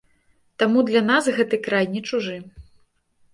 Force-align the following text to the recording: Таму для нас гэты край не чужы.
Таму 0.61 0.79
для 0.87 1.01
нас 1.09 1.23
гэты 1.41 1.59
край 1.67 1.85
не 1.97 2.01
чужы. 2.09 2.39